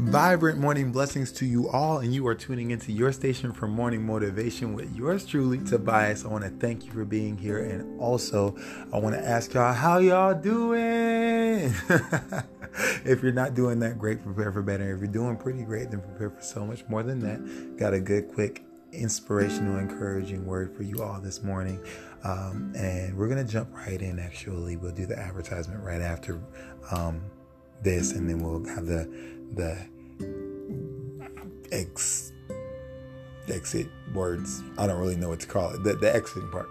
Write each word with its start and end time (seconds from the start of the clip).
Vibrant 0.00 0.58
morning 0.58 0.90
blessings 0.90 1.30
to 1.30 1.44
you 1.44 1.68
all, 1.68 1.98
and 1.98 2.14
you 2.14 2.26
are 2.26 2.34
tuning 2.34 2.70
into 2.70 2.90
your 2.90 3.12
station 3.12 3.52
for 3.52 3.68
morning 3.68 4.04
motivation 4.04 4.72
with 4.74 4.96
yours 4.96 5.26
truly, 5.26 5.58
Tobias. 5.58 6.24
I 6.24 6.28
want 6.28 6.42
to 6.42 6.50
thank 6.50 6.86
you 6.86 6.90
for 6.90 7.04
being 7.04 7.36
here, 7.36 7.58
and 7.58 8.00
also 8.00 8.56
I 8.94 8.98
want 8.98 9.14
to 9.14 9.22
ask 9.22 9.52
y'all 9.52 9.74
how 9.74 9.98
y'all 9.98 10.34
doing. 10.34 11.74
if 13.04 13.22
you're 13.22 13.30
not 13.30 13.54
doing 13.54 13.78
that 13.80 13.98
great, 13.98 14.24
prepare 14.24 14.50
for 14.50 14.62
better. 14.62 14.94
If 14.94 15.00
you're 15.00 15.06
doing 15.06 15.36
pretty 15.36 15.64
great, 15.64 15.90
then 15.90 16.00
prepare 16.00 16.30
for 16.30 16.42
so 16.42 16.64
much 16.64 16.82
more 16.88 17.02
than 17.02 17.20
that. 17.20 17.76
Got 17.76 17.92
a 17.92 18.00
good, 18.00 18.32
quick, 18.32 18.64
inspirational, 18.92 19.78
encouraging 19.78 20.46
word 20.46 20.74
for 20.74 20.82
you 20.82 21.02
all 21.02 21.20
this 21.20 21.42
morning. 21.42 21.78
Um, 22.24 22.72
and 22.74 23.16
we're 23.16 23.28
going 23.28 23.46
to 23.46 23.52
jump 23.52 23.68
right 23.74 24.00
in, 24.00 24.18
actually. 24.18 24.76
We'll 24.76 24.92
do 24.92 25.04
the 25.04 25.18
advertisement 25.18 25.84
right 25.84 26.00
after 26.00 26.40
um, 26.90 27.20
this, 27.82 28.12
and 28.12 28.28
then 28.28 28.40
we'll 28.40 28.64
have 28.74 28.86
the 28.86 29.08
the 29.54 29.86
ex 31.72 32.32
exit 33.48 33.88
words. 34.14 34.62
I 34.78 34.86
don't 34.86 35.00
really 35.00 35.16
know 35.16 35.28
what 35.28 35.40
to 35.40 35.46
call 35.46 35.72
it. 35.74 35.82
The, 35.82 35.94
the 35.94 36.14
exiting 36.14 36.48
part. 36.50 36.68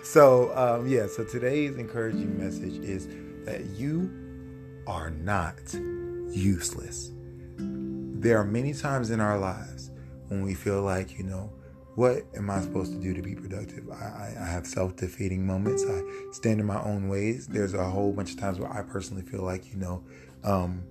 so 0.04 0.56
um, 0.56 0.86
yeah. 0.86 1.06
So 1.06 1.24
today's 1.24 1.76
encouraging 1.76 2.38
message 2.38 2.78
is 2.84 3.08
that 3.44 3.64
you 3.76 4.10
are 4.86 5.10
not 5.10 5.58
useless. 6.30 7.10
There 7.56 8.38
are 8.38 8.44
many 8.44 8.72
times 8.72 9.10
in 9.10 9.20
our 9.20 9.38
lives 9.38 9.90
when 10.28 10.42
we 10.42 10.54
feel 10.54 10.82
like 10.82 11.18
you 11.18 11.24
know 11.24 11.52
what 11.94 12.24
am 12.36 12.50
I 12.50 12.60
supposed 12.60 12.92
to 12.92 12.98
do 12.98 13.14
to 13.14 13.22
be 13.22 13.34
productive? 13.34 13.88
I, 13.90 14.34
I, 14.40 14.46
have 14.46 14.66
self 14.66 14.96
defeating 14.96 15.46
moments. 15.46 15.84
I 15.88 16.02
stand 16.32 16.58
in 16.58 16.66
my 16.66 16.82
own 16.82 17.08
ways. 17.08 17.46
There's 17.46 17.74
a 17.74 17.88
whole 17.88 18.12
bunch 18.12 18.32
of 18.32 18.38
times 18.38 18.58
where 18.58 18.72
I 18.72 18.82
personally 18.82 19.22
feel 19.22 19.42
like, 19.42 19.72
you 19.72 19.78
know, 19.78 20.02
um, 20.42 20.82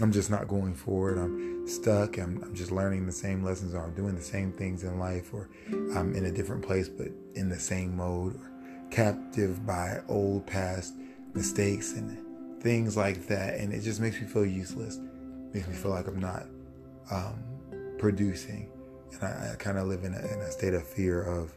I'm 0.00 0.12
just 0.12 0.30
not 0.30 0.48
going 0.48 0.74
forward. 0.74 1.18
I'm 1.18 1.66
stuck. 1.66 2.16
I'm, 2.16 2.42
I'm, 2.42 2.54
just 2.54 2.70
learning 2.70 3.06
the 3.06 3.12
same 3.12 3.42
lessons, 3.42 3.74
or 3.74 3.82
I'm 3.82 3.94
doing 3.94 4.14
the 4.14 4.22
same 4.22 4.52
things 4.52 4.84
in 4.84 4.98
life, 4.98 5.34
or 5.34 5.48
I'm 5.94 6.14
in 6.14 6.26
a 6.26 6.30
different 6.30 6.62
place 6.62 6.88
but 6.88 7.08
in 7.34 7.48
the 7.48 7.58
same 7.58 7.96
mode, 7.96 8.36
or 8.36 8.50
captive 8.90 9.66
by 9.66 10.00
old 10.08 10.46
past 10.46 10.94
mistakes 11.34 11.92
and 11.92 12.62
things 12.62 12.96
like 12.96 13.26
that. 13.26 13.58
And 13.58 13.72
it 13.72 13.80
just 13.80 14.00
makes 14.00 14.20
me 14.20 14.26
feel 14.26 14.46
useless. 14.46 14.98
Makes 15.52 15.68
me 15.68 15.74
feel 15.74 15.90
like 15.90 16.06
I'm 16.06 16.20
not 16.20 16.46
um, 17.10 17.42
producing, 17.98 18.70
and 19.20 19.24
I, 19.24 19.52
I 19.52 19.56
kind 19.56 19.78
of 19.78 19.86
live 19.86 20.04
in 20.04 20.14
a, 20.14 20.18
in 20.18 20.40
a, 20.40 20.50
state 20.50 20.74
of 20.74 20.86
fear 20.86 21.22
of 21.22 21.52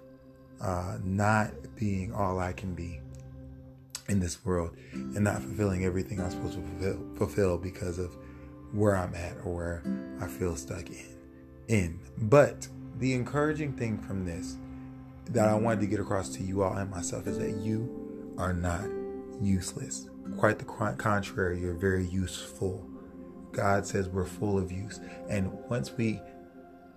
uh, 0.62 0.98
not 1.04 1.52
being 1.76 2.14
all 2.14 2.40
I 2.40 2.54
can 2.54 2.74
be 2.74 3.00
in 4.08 4.20
this 4.20 4.44
world 4.46 4.76
and 4.94 5.24
not 5.24 5.42
fulfilling 5.42 5.86
everything 5.86 6.22
I'm 6.22 6.30
supposed 6.30 6.56
to 6.56 6.62
fulfill, 6.62 7.16
fulfill 7.16 7.58
because 7.58 7.98
of 7.98 8.16
where 8.72 8.96
I'm 8.96 9.16
at 9.16 9.38
or 9.44 9.54
where 9.56 9.84
I 10.22 10.28
feel 10.28 10.56
stuck 10.56 10.90
in. 10.90 11.18
In. 11.68 12.00
But 12.18 12.68
the 13.00 13.14
encouraging 13.14 13.74
thing 13.74 13.98
from 13.98 14.26
this 14.26 14.58
that 15.32 15.48
I 15.48 15.56
wanted 15.56 15.82
to 15.82 15.88
get 15.88 16.00
across 16.00 16.30
to 16.30 16.44
you 16.44 16.62
all 16.62 16.74
and 16.74 16.90
myself 16.90 17.26
is 17.28 17.40
that 17.40 17.56
you 17.58 18.34
are 18.38 18.54
not 18.54 18.86
useless. 19.42 20.10
Quite 20.38 20.60
the 20.60 20.66
contrary, 20.66 21.60
you're 21.60 21.74
very 21.74 22.06
useful. 22.06 22.86
God 23.52 23.86
says 23.88 24.10
we're 24.10 24.26
full 24.26 24.58
of 24.58 24.72
use. 24.72 25.00
And 25.30 25.52
once 25.70 25.92
we 25.92 26.20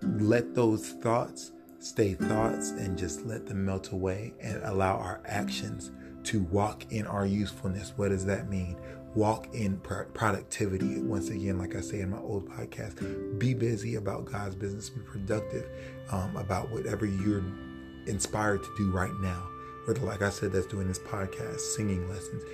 let 0.02 0.54
those 0.54 0.90
thoughts 0.90 1.52
stay 1.78 2.14
thoughts 2.14 2.70
and 2.70 2.98
just 2.98 3.24
let 3.24 3.46
them 3.46 3.64
melt 3.64 3.92
away 3.92 4.34
and 4.40 4.62
allow 4.64 4.96
our 4.96 5.20
actions 5.26 5.92
to 6.24 6.42
walk 6.44 6.84
in 6.90 7.06
our 7.06 7.24
usefulness, 7.24 7.92
what 7.96 8.08
does 8.08 8.26
that 8.26 8.48
mean? 8.48 8.76
walk 9.14 9.52
in 9.52 9.78
productivity. 9.78 11.00
Once 11.00 11.30
again, 11.30 11.58
like 11.58 11.74
I 11.74 11.80
say 11.80 12.00
in 12.00 12.10
my 12.10 12.18
old 12.18 12.48
podcast, 12.48 13.38
be 13.38 13.54
busy 13.54 13.96
about 13.96 14.24
God's 14.24 14.54
business, 14.54 14.90
be 14.90 15.00
productive 15.00 15.68
um, 16.10 16.36
about 16.36 16.70
whatever 16.70 17.06
you're 17.06 17.42
inspired 18.06 18.62
to 18.62 18.74
do 18.76 18.90
right 18.90 19.14
now. 19.20 19.48
Whether, 19.88 20.02
like 20.02 20.20
I 20.20 20.28
said, 20.28 20.52
that's 20.52 20.66
doing 20.66 20.86
this 20.86 20.98
podcast, 20.98 21.60
singing 21.60 22.06
lessons, 22.10 22.44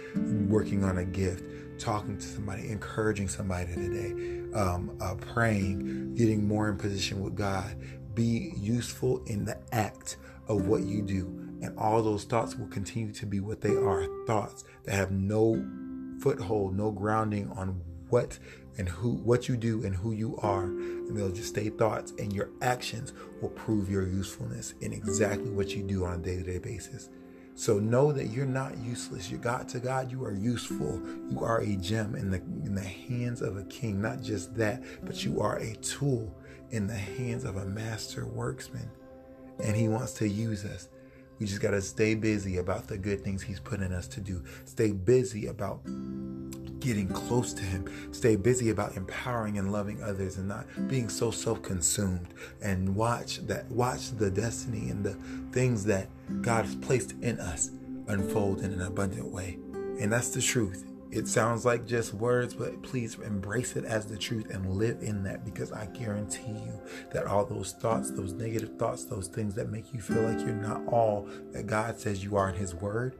working 0.48 0.84
on 0.84 0.98
a 0.98 1.04
gift, 1.04 1.42
talking 1.80 2.16
to 2.16 2.24
somebody, 2.24 2.70
encouraging 2.70 3.26
somebody 3.26 3.74
today, 3.74 4.12
um, 4.56 4.96
uh, 5.00 5.16
praying, 5.16 6.14
getting 6.14 6.46
more 6.46 6.68
in 6.68 6.76
position 6.76 7.24
with 7.24 7.34
God. 7.34 7.76
Be 8.14 8.52
useful 8.56 9.20
in 9.24 9.44
the 9.44 9.58
act 9.72 10.16
of 10.46 10.68
what 10.68 10.82
you 10.82 11.02
do. 11.02 11.24
And 11.60 11.76
all 11.76 12.00
those 12.02 12.22
thoughts 12.22 12.54
will 12.54 12.68
continue 12.68 13.12
to 13.14 13.26
be 13.26 13.40
what 13.40 13.60
they 13.60 13.74
are 13.74 14.06
thoughts 14.28 14.62
that 14.84 14.94
have 14.94 15.10
no 15.10 15.60
foothold, 16.20 16.76
no 16.76 16.92
grounding 16.92 17.50
on 17.56 17.80
what 18.10 18.38
and 18.78 18.88
who 18.88 19.14
what 19.14 19.48
you 19.48 19.56
do 19.56 19.84
and 19.84 19.96
who 19.96 20.12
you 20.12 20.36
are 20.38 20.64
and 20.66 21.16
they'll 21.16 21.32
just 21.32 21.48
stay 21.48 21.68
thoughts 21.68 22.12
and 22.18 22.32
your 22.32 22.50
actions 22.60 23.12
will 23.40 23.48
prove 23.50 23.90
your 23.90 24.06
usefulness 24.06 24.74
in 24.82 24.92
exactly 24.92 25.50
what 25.50 25.74
you 25.74 25.82
do 25.82 26.04
on 26.04 26.20
a 26.20 26.22
day-to-day 26.22 26.58
basis 26.58 27.08
so 27.54 27.78
know 27.78 28.12
that 28.12 28.26
you're 28.26 28.46
not 28.46 28.76
useless. 28.78 29.30
You're 29.30 29.40
god 29.40 29.68
to 29.70 29.78
god. 29.78 30.10
You 30.10 30.24
are 30.24 30.32
useful. 30.32 31.00
You 31.30 31.40
are 31.40 31.60
a 31.60 31.76
gem 31.76 32.14
in 32.16 32.30
the 32.30 32.38
in 32.64 32.74
the 32.74 32.80
hands 32.80 33.42
of 33.42 33.56
a 33.56 33.64
king. 33.64 34.00
Not 34.02 34.22
just 34.22 34.54
that 34.56 34.82
but 35.04 35.24
you 35.24 35.40
are 35.40 35.58
a 35.58 35.74
tool 35.76 36.34
in 36.70 36.86
the 36.86 36.94
hands 36.94 37.44
of 37.44 37.56
a 37.56 37.64
master 37.64 38.26
worksman. 38.26 38.88
And 39.62 39.76
he 39.76 39.88
wants 39.88 40.14
to 40.14 40.28
use 40.28 40.64
us. 40.64 40.88
We 41.38 41.46
just 41.46 41.60
got 41.60 41.72
to 41.72 41.82
stay 41.82 42.14
busy 42.14 42.58
about 42.58 42.86
the 42.86 42.96
good 42.96 43.22
things 43.22 43.42
He's 43.42 43.60
putting 43.60 43.92
us 43.92 44.06
to 44.08 44.20
do. 44.20 44.42
Stay 44.64 44.92
busy 44.92 45.46
about 45.46 45.80
getting 46.84 47.08
close 47.08 47.54
to 47.54 47.62
Him. 47.62 48.12
Stay 48.12 48.36
busy 48.36 48.70
about 48.70 48.96
empowering 48.96 49.58
and 49.58 49.72
loving 49.72 50.02
others 50.02 50.36
and 50.36 50.46
not 50.46 50.66
being 50.86 51.08
so 51.08 51.30
self-consumed. 51.30 52.34
And 52.62 52.94
watch 52.94 53.38
that. 53.46 53.70
Watch 53.70 54.10
the 54.10 54.30
destiny 54.30 54.90
and 54.90 55.02
the 55.02 55.16
things 55.50 55.84
that 55.86 56.08
God 56.42 56.66
has 56.66 56.74
placed 56.76 57.12
in 57.22 57.40
us 57.40 57.70
unfold 58.08 58.60
in 58.60 58.72
an 58.72 58.82
abundant 58.82 59.26
way. 59.26 59.58
And 59.98 60.12
that's 60.12 60.28
the 60.30 60.42
truth. 60.42 60.84
It 61.10 61.28
sounds 61.28 61.64
like 61.64 61.86
just 61.86 62.12
words, 62.12 62.54
but 62.54 62.82
please 62.82 63.16
embrace 63.20 63.76
it 63.76 63.84
as 63.84 64.04
the 64.06 64.18
truth 64.18 64.50
and 64.50 64.74
live 64.74 65.00
in 65.00 65.22
that 65.22 65.44
because 65.44 65.70
I 65.70 65.86
guarantee 65.86 66.50
you 66.50 66.80
that 67.12 67.26
all 67.26 67.44
those 67.44 67.70
thoughts, 67.70 68.10
those 68.10 68.32
negative 68.32 68.76
thoughts, 68.78 69.04
those 69.04 69.28
things 69.28 69.54
that 69.54 69.70
make 69.70 69.94
you 69.94 70.00
feel 70.00 70.22
like 70.22 70.40
you're 70.40 70.56
not 70.56 70.84
all 70.88 71.28
that 71.52 71.68
God 71.68 72.00
says 72.00 72.24
you 72.24 72.36
are 72.36 72.48
in 72.48 72.56
His 72.56 72.74
Word, 72.74 73.14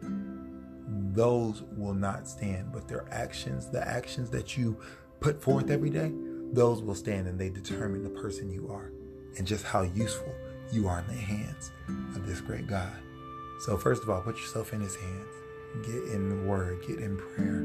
those 1.14 1.62
will 1.76 1.94
not 1.94 2.28
stand. 2.28 2.72
But 2.72 2.88
their 2.88 3.06
actions, 3.10 3.68
the 3.70 3.86
actions 3.86 4.30
that 4.30 4.56
you 4.56 4.76
put 5.20 5.42
forth 5.42 5.70
every 5.70 5.90
day, 5.90 6.12
those 6.52 6.82
will 6.82 6.94
stand 6.94 7.26
and 7.26 7.38
they 7.38 7.50
determine 7.50 8.02
the 8.02 8.10
person 8.10 8.50
you 8.50 8.68
are 8.70 8.92
and 9.36 9.46
just 9.46 9.64
how 9.64 9.82
useful 9.82 10.32
you 10.72 10.88
are 10.88 11.00
in 11.00 11.06
the 11.06 11.14
hands 11.14 11.72
of 12.14 12.26
this 12.26 12.40
great 12.40 12.66
God. 12.66 12.92
So, 13.60 13.76
first 13.76 14.02
of 14.02 14.10
all, 14.10 14.20
put 14.20 14.36
yourself 14.36 14.72
in 14.72 14.80
His 14.80 14.96
hands. 14.96 15.34
Get 15.86 16.14
in 16.14 16.28
the 16.28 16.48
Word, 16.48 16.82
get 16.86 16.98
in 16.98 17.16
prayer, 17.16 17.62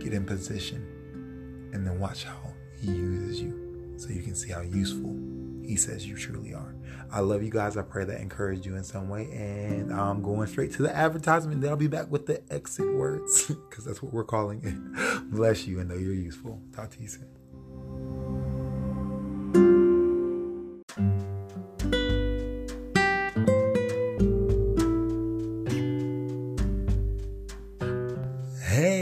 get 0.00 0.12
in 0.12 0.24
position, 0.24 1.70
and 1.72 1.86
then 1.86 1.98
watch 2.00 2.24
how 2.24 2.54
He 2.80 2.88
uses 2.88 3.40
you 3.40 3.94
so 3.96 4.08
you 4.08 4.22
can 4.22 4.34
see 4.34 4.50
how 4.50 4.62
useful 4.62 5.16
He 5.64 5.76
says 5.76 6.06
you 6.06 6.16
truly 6.16 6.54
are. 6.54 6.74
I 7.10 7.20
love 7.20 7.42
you 7.42 7.50
guys. 7.50 7.76
I 7.76 7.82
pray 7.82 8.04
that 8.04 8.20
encouraged 8.20 8.64
you 8.64 8.76
in 8.76 8.84
some 8.84 9.08
way. 9.08 9.30
And 9.32 9.92
I'm 9.92 10.22
going 10.22 10.46
straight 10.48 10.72
to 10.74 10.82
the 10.82 10.94
advertisement. 10.94 11.60
Then 11.60 11.70
I'll 11.70 11.76
be 11.76 11.86
back 11.86 12.10
with 12.10 12.26
the 12.26 12.42
exit 12.50 12.92
words 12.94 13.46
because 13.68 13.84
that's 13.84 14.02
what 14.02 14.12
we're 14.12 14.24
calling 14.24 14.60
it. 14.64 15.30
Bless 15.30 15.66
you 15.66 15.80
and 15.80 15.88
know 15.88 15.96
you're 15.96 16.14
useful. 16.14 16.60
Talk 16.74 16.90
to 16.90 17.02
you 17.02 17.08
soon. 17.08 17.28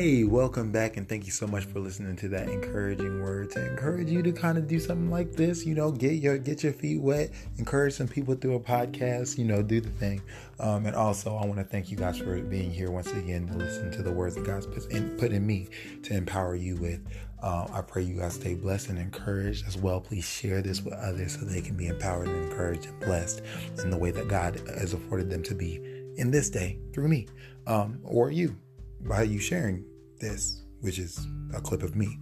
Welcome 0.00 0.72
back 0.72 0.96
and 0.96 1.06
thank 1.06 1.26
you 1.26 1.30
so 1.30 1.46
much 1.46 1.64
for 1.66 1.78
listening 1.78 2.16
to 2.16 2.26
that 2.26 2.48
encouraging 2.48 3.22
word 3.22 3.50
to 3.50 3.68
encourage 3.68 4.08
you 4.08 4.22
to 4.22 4.32
kind 4.32 4.56
of 4.56 4.66
do 4.66 4.80
something 4.80 5.10
like 5.10 5.32
this 5.32 5.66
you 5.66 5.74
know 5.74 5.92
get 5.92 6.14
your 6.14 6.38
get 6.38 6.62
your 6.62 6.72
feet 6.72 6.98
wet 6.98 7.30
encourage 7.58 7.92
some 7.92 8.08
people 8.08 8.34
through 8.34 8.54
a 8.54 8.60
podcast 8.60 9.36
you 9.36 9.44
know 9.44 9.62
do 9.62 9.78
the 9.78 9.90
thing. 9.90 10.22
Um, 10.58 10.86
and 10.86 10.96
also 10.96 11.36
i 11.36 11.44
want 11.44 11.58
to 11.58 11.64
thank 11.64 11.90
you 11.90 11.98
guys 11.98 12.16
for 12.16 12.40
being 12.40 12.70
here 12.70 12.90
once 12.90 13.12
again 13.12 13.46
to 13.48 13.58
listen 13.58 13.90
to 13.90 14.02
the 14.02 14.10
words 14.10 14.36
that 14.36 14.44
god's 14.46 14.66
put 14.66 14.90
in, 14.90 15.18
put 15.18 15.32
in 15.32 15.46
me 15.46 15.68
to 16.04 16.14
empower 16.14 16.54
you 16.54 16.76
with. 16.76 17.06
Uh, 17.42 17.66
i 17.70 17.82
pray 17.82 18.02
you 18.02 18.20
guys 18.20 18.32
stay 18.32 18.54
blessed 18.54 18.88
and 18.88 18.98
encouraged 18.98 19.66
as 19.66 19.76
well. 19.76 20.00
Please 20.00 20.24
share 20.24 20.62
this 20.62 20.80
with 20.80 20.94
others 20.94 21.38
so 21.38 21.44
they 21.44 21.60
can 21.60 21.76
be 21.76 21.88
empowered 21.88 22.28
and 22.28 22.50
encouraged 22.50 22.86
and 22.86 22.98
blessed 23.00 23.42
in 23.82 23.90
the 23.90 23.98
way 23.98 24.10
that 24.10 24.28
god 24.28 24.62
has 24.78 24.94
afforded 24.94 25.28
them 25.28 25.42
to 25.42 25.54
be 25.54 25.76
in 26.16 26.30
this 26.30 26.48
day 26.48 26.78
through 26.94 27.08
me 27.08 27.26
um, 27.66 28.00
or 28.02 28.30
you 28.30 28.56
by 29.02 29.22
you 29.22 29.38
sharing 29.38 29.84
this, 30.20 30.62
which 30.80 30.98
is 30.98 31.26
a 31.54 31.60
clip 31.60 31.82
of 31.82 31.96
me. 31.96 32.18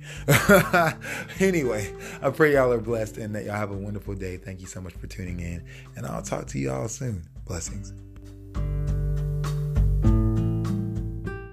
anyway, 1.40 1.94
I 2.22 2.30
pray 2.30 2.54
y'all 2.54 2.72
are 2.72 2.80
blessed 2.80 3.18
and 3.18 3.34
that 3.34 3.44
y'all 3.44 3.56
have 3.56 3.70
a 3.70 3.76
wonderful 3.76 4.14
day. 4.14 4.36
Thank 4.36 4.60
you 4.60 4.66
so 4.66 4.80
much 4.80 4.94
for 4.94 5.06
tuning 5.06 5.40
in, 5.40 5.64
and 5.96 6.06
I'll 6.06 6.22
talk 6.22 6.46
to 6.48 6.58
y'all 6.58 6.88
soon. 6.88 7.22
Blessings. 7.46 7.92